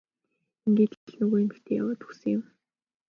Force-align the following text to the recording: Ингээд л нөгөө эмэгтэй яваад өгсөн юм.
Ингээд 0.65 0.93
л 0.99 1.09
нөгөө 1.19 1.39
эмэгтэй 1.43 1.75
яваад 1.81 1.99
өгсөн 2.07 2.31
юм. 2.37 2.43